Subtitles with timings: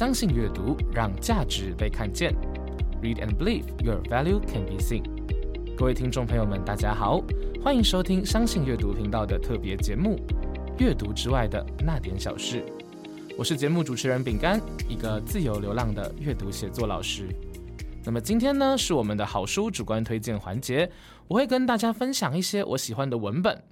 [0.00, 2.34] 相信阅读，让价值被看见。
[3.02, 5.02] Read and believe your value can be seen。
[5.76, 7.22] 各位听众朋友们，大家好，
[7.62, 10.16] 欢迎收听相信阅读频道的特别节目
[10.82, 12.62] 《阅读之外的那点小事》。
[13.36, 14.58] 我是节目主持人饼干，
[14.88, 17.28] 一个自由流浪的阅读写作老师。
[18.02, 20.90] 那么今天呢，是我们的好书主观推荐环节，
[21.28, 23.62] 我会跟大家分享一些我喜欢的文本。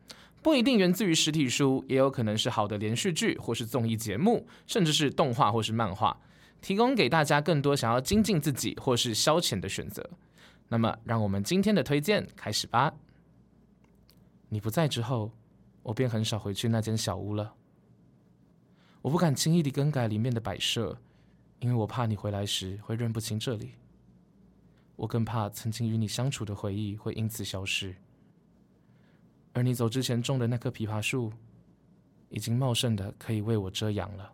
[0.40, 6.20] 不一定源自于实体书，也有可能是好的连续剧或是综艺节目，甚至是动画或是漫画，
[6.60, 10.08] 提供给大家更多想要精进自己或是消遣的选择。
[10.68, 12.94] 那么，让我们今天的推荐开始吧。
[14.48, 15.32] 你不在之后，
[15.82, 17.54] 我便很少回去那间小屋了。
[19.02, 20.98] 我不敢轻易地更改里面的摆设，
[21.60, 23.72] 因为我怕你回来时会认不清这里。
[24.96, 27.94] 我更怕曾经与你相处的回忆会因此消失。
[29.58, 31.32] 而你走之前种的那棵枇杷树，
[32.28, 34.30] 已经茂盛的可以为我遮阳了。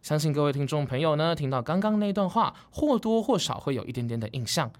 [0.00, 4.70] 相信各位听众朋友呢，听到刚刚那段话，或多或少会有一点点的印象。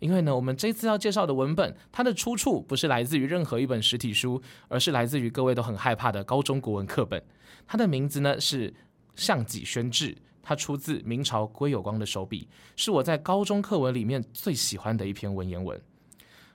[0.00, 7.24] 因为呢，我们这次要介绍的文本，它的出处不是来自于任何一本实体书，而是来自于各位都很害怕的高中国文课本。
[7.66, 8.70] 它的名字呢是
[9.16, 15.80] 《项脊轩志》，它出自明朝归有光的手笔，是我在高中课文里面最喜欢的一篇文言文。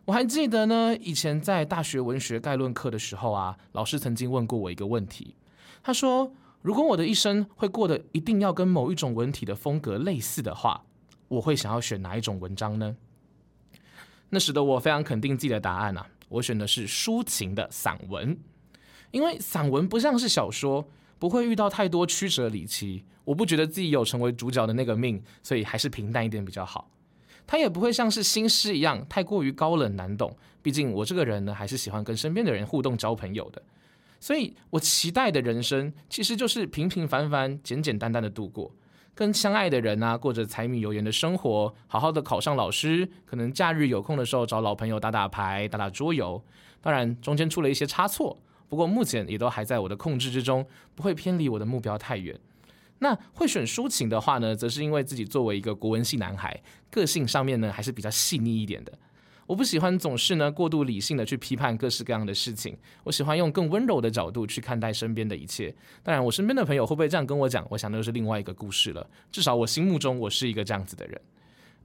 [0.08, 5.36] 我还记得呢，以前在大学文学概论课的时候啊，老师曾经问过我一个问题。
[5.84, 6.32] 他说
[6.64, 10.82] ：“如果我的一生会过得一定要跟某一种文体的风格类似的话，
[11.28, 12.96] 我会想要选哪一种文章呢？”
[14.32, 18.40] 那使得我非常肯定自己的答案啊，我选的是抒情的散文，
[19.12, 20.88] 因为散文不像是小说，
[21.20, 26.90] 不会遇到太多曲折离奇，我不觉得自己有成为主角的那个命，所以还是平淡一点比较好。
[27.48, 33.62] 他也不会像是新诗一样太过于高冷难懂，毕竟我这个人呢，还是喜欢跟身边的人互动交朋友的，
[34.20, 38.70] 所以我期待的人生其实就是平平凡凡、简简单单的度过，
[39.16, 46.44] 跟相爱的人啊，过着柴米油盐的生活，好好的考上老师，可能假日有空的时候找老朋友打打牌、打打桌游，
[46.82, 48.38] 当然中间出了一些差错，
[48.68, 52.38] 不过目前也都还在我的控制之中，不会偏离我的目标太远。
[53.00, 56.60] 那会选抒情的话呢，则是因为自己作为一个国文系男孩，
[56.90, 58.92] 个性上面呢还是比较细腻一点的。
[59.46, 65.74] 我不喜欢总是呢过度理性的去批判各式各样的事情，我喜欢用更温柔的角度去看待身边的一切。
[66.04, 69.10] 当然，我身边的朋友会不会这样跟我讲，我想那是另外一个故事了。
[69.32, 71.22] 至少我心目中我是一个这样子的人。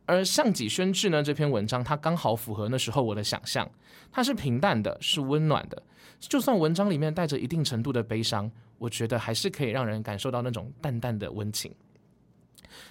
[0.07, 3.71] 而《项脊轩志》呢这篇文章，它刚好符合那时候我的想象，
[4.11, 5.83] 它是平淡的，是温暖的。
[6.19, 8.51] 就算文章里面带着一定程度的悲伤。
[8.79, 11.73] 我觉得还是可以让人感受到那种淡淡的温情。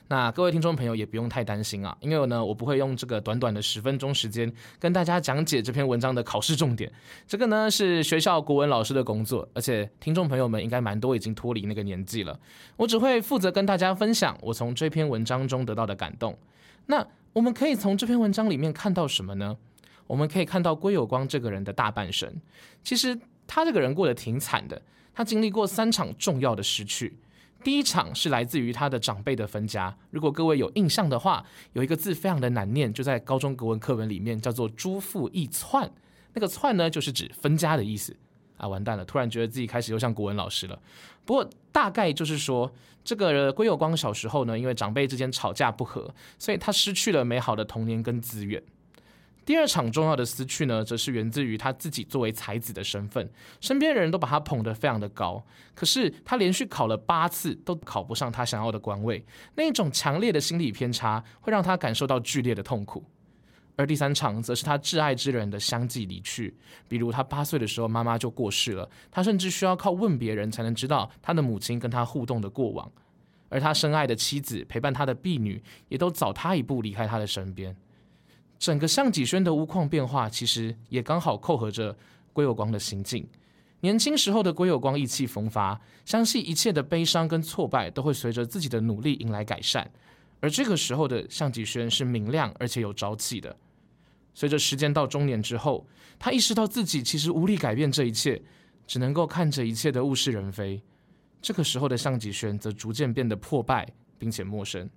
[0.07, 6.89] 那各位听众朋友也不用太担心啊，因为呢，我不会用这个短短的十分钟时间跟大家讲解这篇文章的考试重点。
[7.27, 12.39] 这个呢是学校国文老师的工作，而且听众朋友们应该蛮多已经脱离那个年纪了。
[12.77, 16.37] 我只会负责跟大家分享我从这篇文章中得到的感动。
[16.91, 19.55] 那我们可以从这篇文章里面看到什么呢？
[20.07, 22.29] 我们可以看到归有光这个人的大半生，
[22.83, 24.81] 其实他这个人过得挺惨的。
[25.13, 27.17] 他经历过三场重要的失去，
[27.63, 29.97] 第一场是来自于他的长辈的分家。
[30.09, 35.89] 如果各位有印象的话，有一个字非常的难念，就在高中国文课文里面叫做“朱父一篡”，
[36.35, 38.13] 那个“篡”呢就是指分家的意思
[38.61, 38.67] 啊！
[38.67, 40.79] 完蛋了，突然觉得自己开始又像国文老师了。
[41.25, 42.71] 不过大概就是说，
[43.03, 48.61] 这个归有光小时候呢，因为长辈之间吵架不和，所以他失去了美好的童年跟资源。
[49.43, 53.27] 第二场重要的失去呢，则是源自于他自己作为才子的身份，
[53.59, 63.03] 身边人都把他捧得非常的高，可是他连续考了八次都考不上他想要的官位，那一种强烈的心理偏差会让他感受到剧烈的痛苦。
[63.75, 66.53] 而第三场则是他挚爱之人的相继离去，
[66.87, 72.91] 比如他八岁的时候妈妈就过世了，他甚至需要靠问别人才能知道他的母亲跟他互动的过往，
[73.49, 77.75] 而他深爱的妻子陪伴他的婢女也都早他一步离开他的身边。
[78.59, 81.97] 整个项脊轩的屋况变化，其实也刚好扣合着
[82.33, 83.27] 归有光的心境。
[83.79, 89.89] 年轻时候的归有光意气风发，相信一切的悲伤跟挫败都会随着自己的努力迎来改善。
[90.41, 93.55] 而这个时候的项脊轩是明亮而且有朝气的。
[94.33, 95.87] 随着时间到中年之后，
[96.19, 98.41] 他意识到自己其实无力改变这一切，
[98.85, 100.81] 只能够看着一切的物是人非。
[101.41, 104.89] 这个时候的项脊轩则逐渐变得破败并且陌生。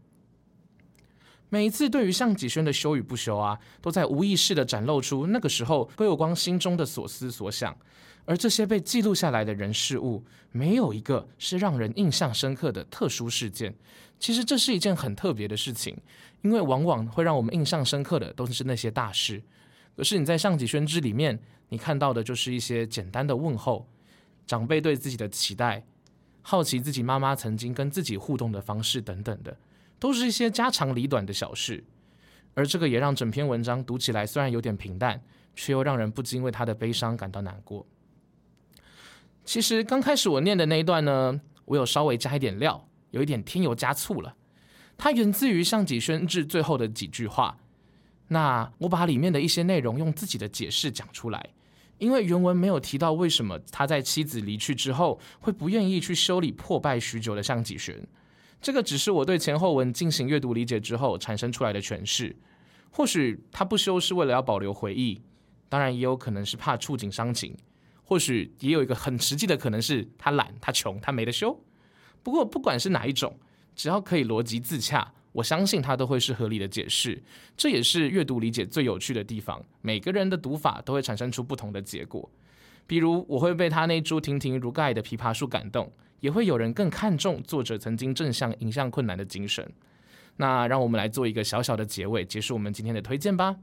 [1.54, 7.72] 每一次对于项脊轩的修与不修啊，都在无意识的展露出那个时候归有光心中的所思所想。
[8.24, 13.72] 而这些被记录下来的人事物，没有一个是让人印象深刻的特殊事件。
[14.18, 15.96] 其实这是一件很特别的事情，
[16.42, 19.40] 因为往往会让我们印象深刻的都是那些大事。
[19.96, 23.86] 可是你在项脊轩之里面，你看到的就是一些简单的问候，
[24.44, 25.84] 长辈对自己的期待，
[26.42, 29.56] 好奇自己妈妈曾经跟自己互动的方式等等的，
[30.04, 31.82] 都是一些家长里短的小事。
[32.52, 35.18] 而这个也让整篇文章读起来虽然有点平淡，
[35.56, 37.86] 却又让人不禁为他的悲伤感到难过。
[39.46, 44.36] 其实刚开始我念的那一段呢，我有稍微加一点料，有一点添油加醋了。
[44.98, 47.56] 它源自于上己宣志最后的几句话。
[48.28, 51.48] 那我把里面的一些内容用自己的解释讲出来。
[51.96, 58.06] 因为原文没有提到为什么他在妻子离去之后会不愿意去修理破败许久的象脊玄，
[58.64, 62.34] 这个只是我对前后文进行阅读理解之后产生出来的诠释。
[62.90, 65.20] 或许他不修是为了要保留回忆，
[65.68, 67.54] 当然也有可能是怕触景伤情，
[68.02, 71.62] 或许也有一个很实际的可能是他懒、他穷、他没得修。
[72.22, 73.38] 不过不管是哪一种，
[73.76, 75.12] 只要可以逻辑自洽。
[75.32, 77.22] 我相信它都会是合理的解释，
[77.56, 79.62] 这也是阅读理解最有趣的地方。
[79.82, 82.30] 每个人的读法都会产生出不同的结果。
[82.86, 85.92] 比如，我会被他那株亭亭如盖的枇杷树感动，
[86.24, 89.70] 也会有人更看重作者曾经正向迎向困难的精神。
[90.38, 93.54] 那让我们来做一个小小的结尾，结束我们今天的推荐吧。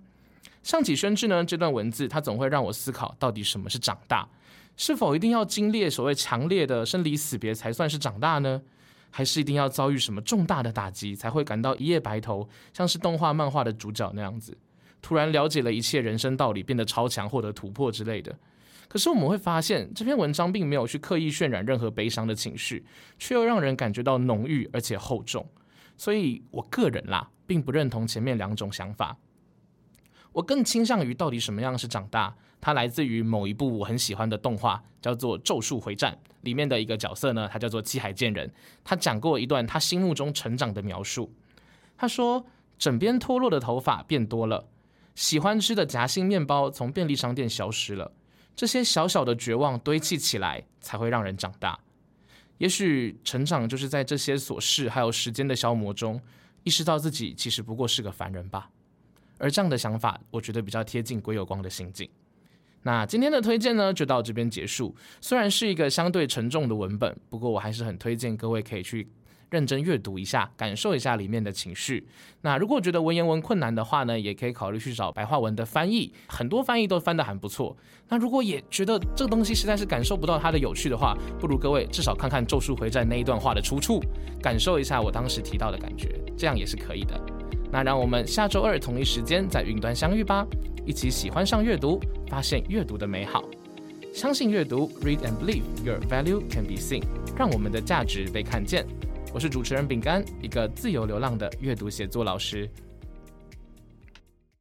[0.62, 4.30] 上起宣志呢，这段文字它总会让我思考，到底什么是长大？
[4.78, 8.62] 是否一定要经历所谓强烈的生离死别才算是长大呢？
[9.10, 14.56] 还是一定要遭遇什么重大的打击，才会感到一夜白头，像是动画、漫画的主角那样子，
[15.02, 18.38] 突然了解了一切人生道理，变得超强，获得突破之类的。
[18.92, 22.86] 可是我们会发现，这篇文章并没有去刻意渲染任何悲伤的情绪，
[23.18, 25.48] 却又让人感觉到浓郁而且厚重。
[25.96, 29.16] 所以我个人啦，并不认同前面两种想法。
[30.34, 32.36] 我更倾向于到底什么样是长大？
[32.60, 36.12] 它来自于某一部我很喜欢的动画，叫做《咒术回战》
[36.42, 38.52] 里面的一个角色呢，他叫做七海健人。
[38.84, 41.34] 他讲过一段他心目中成长的描述。
[41.96, 42.46] 他说
[42.78, 44.68] ：“枕边脱落的头发变多了，
[45.16, 48.12] 喜欢吃的夹心面包从便利商店消失了。
[48.56, 51.80] 这些小小的绝望堆砌起来，才会让人长大。
[52.58, 56.22] 也许成长就是在这些琐事还有时间的消磨中，
[56.64, 58.70] 意识到自己其实不过是个凡人吧。
[59.38, 62.08] 而这样的想法，我觉得比较贴近鬼有光的心境。”
[62.84, 64.96] 那今天的推荐呢，就到这边结束。
[65.22, 69.08] 虽然是一个相对沉重的文本，不过我还是很推荐各位可以去
[69.52, 72.08] 认真阅读一下，感受一下里面的情绪。
[72.42, 77.76] 那如果觉得文言文困难的话呢，也可以考虑去找白话文的翻译，很多翻译都翻得很不错。
[78.08, 84.02] 那如果也觉得这个东西实在是感受不到它的有趣的话，不如各位至少看看《咒术回战》那一段话的出处，
[84.42, 87.20] 感受一下我当时提到的感觉，这样也是可以的。
[87.70, 90.48] 那让我们下周二同一时间在云端相遇吧，
[90.86, 92.00] 一起喜欢上阅读，
[92.30, 93.44] 发现阅读的美好。
[94.14, 97.04] 相信阅读，Read and believe your value can be seen，
[97.38, 98.86] 让我们的价值被看见。
[99.34, 102.70] 我是主持人饼干，一个自由流浪的阅读写作老师。